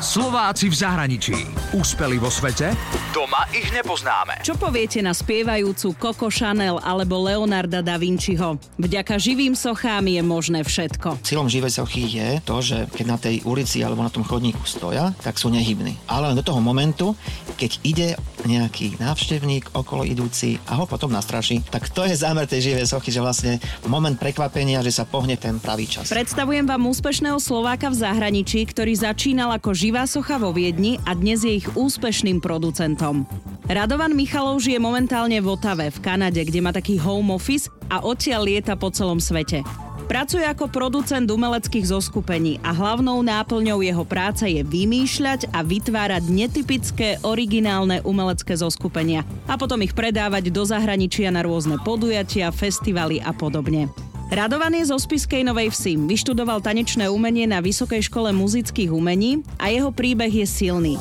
Slováci 0.00 0.72
v 0.72 0.80
zahraničí. 0.80 1.36
Úspeli 1.76 2.16
vo 2.16 2.32
svete? 2.32 2.72
Doma 3.12 3.44
ich 3.52 3.68
nepoznáme. 3.68 4.40
Čo 4.40 4.56
poviete 4.56 5.04
na 5.04 5.12
spievajúcu 5.12 5.92
Coco 5.92 6.32
Chanel 6.32 6.80
alebo 6.80 7.20
Leonarda 7.20 7.84
da 7.84 8.00
Vinciho? 8.00 8.56
Vďaka 8.80 9.20
živým 9.20 9.52
sochám 9.52 10.08
je 10.08 10.24
možné 10.24 10.64
všetko. 10.64 11.20
Cieľom 11.20 11.52
živej 11.52 11.84
sochy 11.84 12.16
je 12.16 12.40
to, 12.40 12.64
že 12.64 12.88
keď 12.96 13.04
na 13.04 13.18
tej 13.20 13.44
ulici 13.44 13.84
alebo 13.84 14.00
na 14.00 14.08
tom 14.08 14.24
chodníku 14.24 14.64
stoja, 14.64 15.12
tak 15.20 15.36
sú 15.36 15.52
nehybní. 15.52 16.00
Ale 16.08 16.32
len 16.32 16.40
do 16.40 16.48
toho 16.48 16.64
momentu, 16.64 17.12
keď 17.60 17.72
ide 17.84 18.08
nejaký 18.48 18.96
návštevník 18.96 19.76
okolo 19.76 20.08
idúci 20.08 20.56
a 20.64 20.80
ho 20.80 20.88
potom 20.88 21.12
nastraší, 21.12 21.60
tak 21.68 21.92
to 21.92 22.08
je 22.08 22.16
zámer 22.16 22.48
tej 22.48 22.72
živej 22.72 22.88
sochy, 22.88 23.12
že 23.12 23.20
vlastne 23.20 23.60
moment 23.84 24.16
prekvapenia, 24.16 24.80
že 24.80 24.96
sa 24.96 25.04
pohne 25.04 25.36
ten 25.36 25.60
pravý 25.60 25.84
čas. 25.84 26.08
Predstavujem 26.08 26.64
vám 26.64 26.88
úspešného 26.88 27.36
Slováka 27.36 27.92
v 27.92 28.00
zahraničí, 28.00 28.64
ktorý 28.64 28.96
začínal 28.96 29.52
ako 29.60 29.76
živá 29.90 30.06
socha 30.06 30.38
vo 30.38 30.54
Viedni 30.54 31.02
a 31.02 31.18
dnes 31.18 31.42
je 31.42 31.50
ich 31.50 31.66
úspešným 31.74 32.38
producentom. 32.38 33.26
Radovan 33.66 34.14
Michalov 34.14 34.62
žije 34.62 34.78
momentálne 34.78 35.34
v 35.42 35.50
Otave, 35.50 35.90
v 35.90 35.98
Kanade, 35.98 36.46
kde 36.46 36.62
má 36.62 36.70
taký 36.70 36.94
home 36.94 37.34
office 37.34 37.66
a 37.90 37.98
odtiaľ 37.98 38.46
lieta 38.46 38.78
po 38.78 38.94
celom 38.94 39.18
svete. 39.18 39.66
Pracuje 40.06 40.46
ako 40.46 40.70
producent 40.70 41.26
umeleckých 41.26 41.90
zoskupení 41.90 42.62
a 42.62 42.70
hlavnou 42.70 43.18
náplňou 43.18 43.82
jeho 43.82 44.06
práce 44.06 44.46
je 44.46 44.62
vymýšľať 44.62 45.50
a 45.50 45.66
vytvárať 45.66 46.22
netypické, 46.30 47.18
originálne 47.26 47.98
umelecké 48.06 48.54
zoskupenia 48.54 49.26
a 49.50 49.58
potom 49.58 49.82
ich 49.82 49.90
predávať 49.90 50.54
do 50.54 50.62
zahraničia 50.62 51.34
na 51.34 51.42
rôzne 51.42 51.82
podujatia, 51.82 52.54
festivaly 52.54 53.18
a 53.26 53.34
podobne. 53.34 53.90
Radovan 54.30 54.70
je 54.78 54.86
zo 54.86 54.94
Spiskej 54.94 55.42
Novej 55.42 55.74
Vsi, 55.74 55.98
vyštudoval 55.98 56.62
tanečné 56.62 57.10
umenie 57.10 57.50
na 57.50 57.58
Vysokej 57.58 58.06
škole 58.06 58.30
muzických 58.30 58.94
umení 58.94 59.42
a 59.58 59.74
jeho 59.74 59.90
príbeh 59.90 60.30
je 60.30 60.46
silný. 60.46 60.94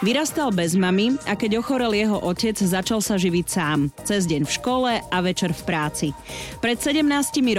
Vyrastal 0.00 0.48
bez 0.48 0.80
mamy 0.80 1.20
a 1.28 1.36
keď 1.36 1.60
ochorel 1.60 1.92
jeho 1.92 2.16
otec, 2.24 2.56
začal 2.56 3.04
sa 3.04 3.20
živiť 3.20 3.46
sám. 3.52 3.92
Cez 4.00 4.24
deň 4.24 4.48
v 4.48 4.52
škole 4.56 4.92
a 4.96 5.16
večer 5.20 5.52
v 5.52 5.62
práci. 5.68 6.08
Pred 6.64 6.80
17 6.80 7.04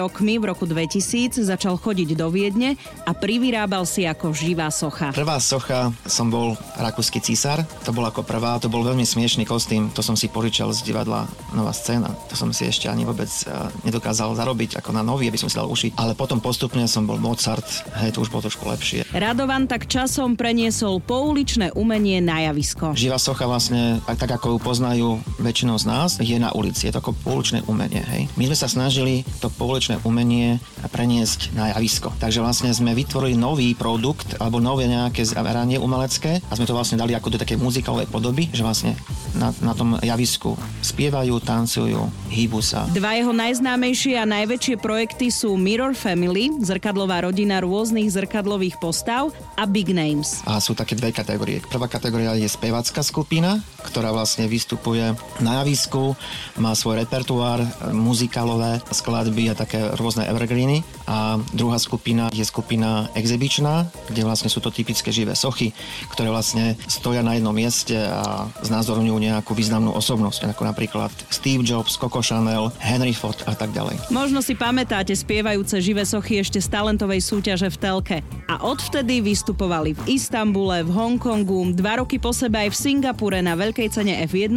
rokmi, 0.01 0.41
v 0.41 0.49
roku 0.49 0.65
2000, 0.65 1.37
začal 1.37 1.77
chodiť 1.77 2.17
do 2.17 2.33
Viedne 2.33 2.81
a 3.05 3.13
privyrábal 3.13 3.85
si 3.85 4.09
ako 4.09 4.33
živá 4.33 4.73
socha. 4.73 5.13
Prvá 5.13 5.37
socha 5.37 5.93
som 6.09 6.33
bol 6.33 6.57
rakúsky 6.81 7.21
císar, 7.21 7.61
to 7.85 7.93
bol 7.93 8.09
ako 8.09 8.25
prvá, 8.25 8.57
to 8.57 8.73
bol 8.73 8.81
veľmi 8.81 9.05
smiešný 9.05 9.45
kostým, 9.45 9.93
to 9.93 10.01
som 10.01 10.17
si 10.17 10.25
požičal 10.25 10.73
z 10.73 10.81
divadla 10.81 11.29
Nová 11.53 11.69
scéna. 11.77 12.09
To 12.25 12.33
som 12.33 12.49
si 12.49 12.65
ešte 12.65 12.89
ani 12.89 13.05
vôbec 13.05 13.29
eh, 13.45 13.53
nedokázal 13.85 14.33
zarobiť 14.33 14.81
ako 14.81 14.89
na 14.97 15.05
nový, 15.05 15.29
aby 15.29 15.37
som 15.37 15.45
si 15.45 15.61
dal 15.61 15.69
ušiť. 15.69 15.93
Ale 15.93 16.17
potom 16.17 16.41
postupne 16.41 16.89
som 16.89 17.05
bol 17.05 17.21
Mozart, 17.21 17.85
hej, 18.01 18.17
to 18.17 18.25
už 18.25 18.33
bolo 18.33 18.49
trošku 18.49 18.65
lepšie. 18.65 19.05
Radovan 19.13 19.69
tak 19.69 19.85
časom 19.85 20.33
preniesol 20.33 20.97
pouličné 21.05 21.77
umenie 21.77 22.17
na 22.17 22.30
javisko. 22.39 22.95
Živá 22.95 23.19
socha 23.19 23.43
vlastne, 23.43 23.99
aj 24.07 24.15
tak 24.15 24.39
ako 24.39 24.55
ju 24.55 24.57
poznajú 24.63 25.09
väčšinou 25.43 25.75
z 25.75 25.85
nás, 25.89 26.09
je 26.21 26.37
na 26.39 26.55
ulici. 26.55 26.87
Je 26.87 26.93
to 26.95 27.03
ako 27.03 27.17
pouličné 27.17 27.65
umenie. 27.67 27.99
Hej. 27.99 28.31
My 28.39 28.47
sme 28.47 28.57
sa 28.57 28.71
snažili 28.71 29.27
to 29.43 29.51
pouličné 29.51 29.99
umenie 30.05 30.61
preniesť 30.87 31.51
na 31.57 31.73
javisko. 31.73 32.13
Takže 32.21 32.39
vlastne 32.39 32.69
sme 32.71 32.93
vytvorili 32.93 33.33
nový 33.33 33.73
produkt 33.73 34.37
alebo 34.37 34.61
nové 34.61 34.85
nejaké 34.85 35.25
zameranie 35.25 35.81
umelecké 35.81 36.45
a 36.45 36.53
sme 36.53 36.69
to 36.69 36.77
vlastne 36.77 37.01
dali 37.01 37.17
ako 37.17 37.33
do 37.33 37.41
také 37.41 37.57
muzikálovej 37.57 38.05
podoby, 38.07 38.47
že 38.53 38.61
vlastne 38.61 38.93
na, 39.33 39.49
na 39.65 39.73
tom 39.73 39.97
javisku 39.97 40.53
spievajú, 40.85 41.41
tancujú, 41.41 42.05
hýbu 42.29 42.61
sa. 42.61 42.85
Dva 42.93 43.17
jeho 43.17 43.33
najznámejšie 43.33 44.21
a 44.21 44.29
najväčšie 44.29 44.77
projekty 44.77 45.33
sú 45.33 45.57
Mirror 45.57 45.97
Family, 45.97 46.53
zrkadlová 46.61 47.25
rodina 47.25 47.57
rôznych 47.63 48.13
zrkadlových 48.13 48.77
postav 48.77 49.33
a 49.57 49.65
Big 49.65 49.89
Names. 49.89 50.45
A 50.45 50.61
sú 50.61 50.77
také 50.77 50.93
dve 50.93 51.09
kategórie. 51.09 51.63
Prvá 51.65 51.89
kategória 51.89 52.20
je 52.21 52.47
spevacká 52.47 53.01
skupina, 53.01 53.59
ktorá 53.81 54.13
vlastne 54.13 54.45
vystupuje 54.45 55.13
na 55.41 55.61
javisku, 55.61 56.13
má 56.61 56.77
svoj 56.77 57.01
repertoár, 57.01 57.65
muzikálové 57.89 58.77
skladby 58.93 59.51
a 59.51 59.57
také 59.57 59.81
rôzne 59.97 60.29
evergreeny. 60.29 60.85
A 61.09 61.41
druhá 61.51 61.81
skupina 61.81 62.29
je 62.31 62.45
skupina 62.45 63.09
exhibičná, 63.17 63.89
kde 64.07 64.21
vlastne 64.23 64.47
sú 64.47 64.61
to 64.61 64.69
typické 64.69 65.09
živé 65.09 65.33
sochy, 65.33 65.73
ktoré 66.13 66.29
vlastne 66.29 66.77
stoja 66.85 67.25
na 67.25 67.35
jednom 67.35 67.55
mieste 67.55 67.97
a 67.97 68.47
znázorňujú 68.61 69.17
nejakú 69.17 69.51
významnú 69.57 69.91
osobnosť, 69.97 70.53
ako 70.53 70.63
napríklad 70.69 71.11
Steve 71.33 71.65
Jobs, 71.65 71.97
Coco 71.97 72.21
Chanel, 72.21 72.69
Henry 72.79 73.11
Ford 73.17 73.37
a 73.49 73.57
tak 73.57 73.73
ďalej. 73.73 74.13
Možno 74.13 74.39
si 74.45 74.53
pamätáte 74.53 75.11
spievajúce 75.17 75.81
živé 75.81 76.05
sochy 76.05 76.39
ešte 76.39 76.61
z 76.61 76.67
talentovej 76.69 77.19
súťaže 77.19 77.67
v 77.73 77.77
telke. 77.81 78.17
A 78.51 78.59
odvtedy 78.67 79.23
vystupovali 79.23 79.95
v 79.95 80.19
Istambule, 80.19 80.83
v 80.83 80.91
Hongkongu, 80.91 81.71
dva 81.71 82.03
roky 82.03 82.19
po 82.19 82.35
sebe 82.35 82.59
aj 82.59 82.75
v 82.75 82.79
Singapure 82.83 83.39
na 83.39 83.55
veľkej 83.55 83.87
cene 83.87 84.19
F1 84.27 84.51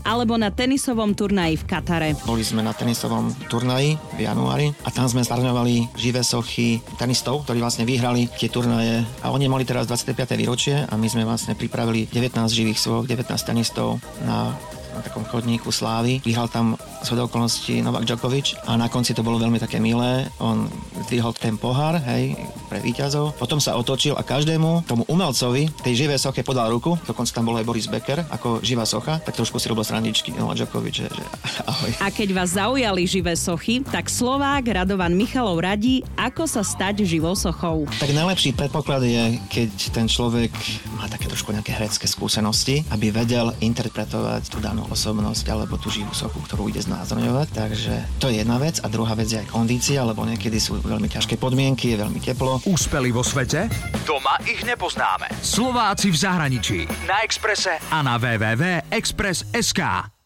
alebo 0.00 0.40
na 0.40 0.48
tenisovom 0.48 1.12
turnaji 1.12 1.60
v 1.60 1.64
Katare. 1.68 2.16
Boli 2.24 2.40
sme 2.40 2.64
na 2.64 2.72
tenisovom 2.72 3.28
turnaji 3.52 4.00
v 4.16 4.24
januári 4.24 4.72
a 4.80 4.88
tam 4.88 5.04
sme 5.12 5.20
zvarňovali 5.20 5.92
živé 6.00 6.24
sochy 6.24 6.80
tenistov, 6.96 7.44
ktorí 7.44 7.60
vlastne 7.60 7.84
vyhrali 7.84 8.32
tie 8.32 8.48
turnaje 8.48 9.04
a 9.20 9.28
oni 9.28 9.44
mali 9.44 9.68
teraz 9.68 9.84
25. 9.84 10.16
výročie 10.32 10.88
a 10.88 10.96
my 10.96 11.08
sme 11.12 11.28
vlastne 11.28 11.52
pripravili 11.52 12.08
19 12.08 12.32
živých 12.48 12.80
soch, 12.80 13.04
19 13.04 13.28
tenistov 13.44 14.00
na 14.24 14.56
na 14.98 15.06
takom 15.06 15.22
chodníku 15.22 15.70
slávy. 15.70 16.18
Vyhral 16.26 16.50
tam 16.50 16.74
z 17.06 17.14
okolností 17.14 17.78
Novak 17.80 18.02
Djokovic 18.02 18.58
a 18.66 18.74
na 18.74 18.90
konci 18.90 19.14
to 19.14 19.22
bolo 19.22 19.38
veľmi 19.38 19.62
také 19.62 19.78
milé. 19.78 20.26
On 20.42 20.66
zdvihol 21.06 21.30
ten 21.38 21.54
pohár, 21.54 22.02
hej, 22.10 22.34
pre 22.66 22.82
víťazov. 22.82 23.38
Potom 23.38 23.62
sa 23.62 23.78
otočil 23.78 24.18
a 24.18 24.26
každému 24.26 24.90
tomu 24.90 25.06
umelcovi 25.06 25.70
tej 25.86 26.06
živej 26.06 26.18
soche 26.18 26.42
podal 26.42 26.74
ruku. 26.74 26.98
Dokonca 27.06 27.30
tam 27.30 27.46
bol 27.46 27.56
aj 27.56 27.66
Boris 27.66 27.86
Becker 27.86 28.26
ako 28.34 28.58
živá 28.66 28.82
socha, 28.82 29.22
tak 29.22 29.38
trošku 29.38 29.62
si 29.62 29.70
robil 29.70 29.86
srandičky 29.86 30.34
Novak 30.34 30.58
Djokovic, 30.58 30.94
že, 30.98 31.06
že 31.06 31.24
ahoj. 31.70 31.90
A 32.02 32.10
keď 32.10 32.28
vás 32.34 32.58
zaujali 32.58 33.06
živé 33.06 33.38
sochy, 33.38 33.86
tak 33.86 34.10
Slovák 34.10 34.66
Radovan 34.66 35.14
Michalov 35.14 35.62
radí, 35.62 36.02
ako 36.18 36.50
sa 36.50 36.66
stať 36.66 37.06
živou 37.06 37.38
sochou. 37.38 37.86
Tak 38.02 38.10
najlepší 38.10 38.58
predpoklad 38.58 39.06
je, 39.06 39.38
keď 39.46 39.70
ten 39.94 40.10
človek 40.10 40.50
má 40.98 41.06
také 41.06 41.30
trošku 41.30 41.54
nejaké 41.54 41.70
herecké 41.76 42.10
skúsenosti, 42.10 42.82
aby 42.90 43.14
vedel 43.14 43.54
interpretovať 43.62 44.50
tú 44.50 44.58
danú 44.58 44.87
osobnosť 44.90 45.46
alebo 45.52 45.78
tú 45.78 45.92
živú 45.92 46.10
sochu, 46.12 46.42
ktorú 46.44 46.72
ide 46.72 46.82
znázorňovať. 46.82 47.48
Takže 47.54 47.94
to 48.18 48.32
je 48.32 48.42
jedna 48.42 48.58
vec. 48.58 48.82
A 48.82 48.90
druhá 48.90 49.14
vec 49.14 49.30
je 49.30 49.38
aj 49.38 49.48
kondícia, 49.48 50.02
lebo 50.02 50.26
niekedy 50.26 50.58
sú 50.58 50.80
veľmi 50.80 51.06
ťažké 51.06 51.38
podmienky, 51.38 51.94
je 51.94 52.02
veľmi 52.02 52.20
teplo. 52.20 52.58
Úspeli 52.66 53.14
vo 53.14 53.22
svete? 53.22 53.70
Doma 54.02 54.40
ich 54.44 54.66
nepoznáme. 54.66 55.30
Slováci 55.40 56.10
v 56.10 56.18
zahraničí. 56.18 56.78
Na 57.06 57.22
Exprese 57.22 57.78
a 57.92 57.98
na 58.02 58.18
www.express.sk. 58.18 60.17